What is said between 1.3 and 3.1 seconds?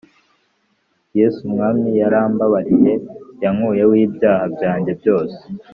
Umwami yarambabariye.